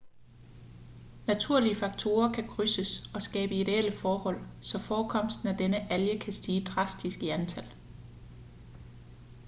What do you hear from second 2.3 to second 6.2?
kan krydses og skabe ideelle forhold så forekomsten af denne alge